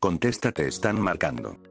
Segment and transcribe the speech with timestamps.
[0.00, 0.66] Contéstate.
[0.66, 1.69] están marcando.